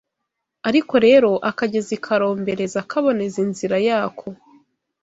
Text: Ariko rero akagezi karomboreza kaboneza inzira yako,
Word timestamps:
Ariko 0.69 0.93
rero 1.05 1.31
akagezi 1.49 1.95
karomboreza 2.05 2.79
kaboneza 2.89 3.37
inzira 3.45 3.77
yako, 3.87 4.27